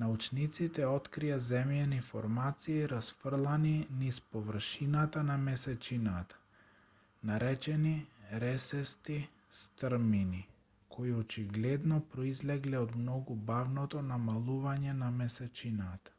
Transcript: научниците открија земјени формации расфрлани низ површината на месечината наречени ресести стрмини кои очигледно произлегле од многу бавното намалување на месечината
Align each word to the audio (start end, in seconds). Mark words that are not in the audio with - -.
научниците 0.00 0.82
открија 0.94 1.36
земјени 1.44 2.00
формации 2.08 2.82
расфрлани 2.92 3.70
низ 4.00 4.18
површината 4.34 5.22
на 5.28 5.36
месечината 5.44 6.40
наречени 7.30 7.92
ресести 8.44 9.16
стрмини 9.60 10.40
кои 10.98 11.14
очигледно 11.22 12.02
произлегле 12.16 12.82
од 12.88 12.94
многу 13.06 13.38
бавното 13.52 14.04
намалување 14.10 14.98
на 15.02 15.10
месечината 15.24 16.18